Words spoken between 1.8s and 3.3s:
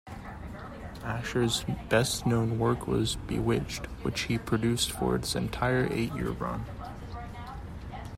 best known work was